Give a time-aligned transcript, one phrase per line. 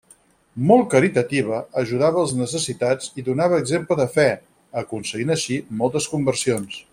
[0.69, 4.27] Molt caritativa, ajudava els necessitats i donava exemple de fe,
[4.83, 6.83] aconseguint així moltes conversions.